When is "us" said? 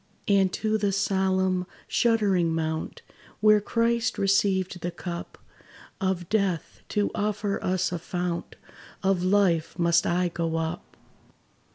7.63-7.91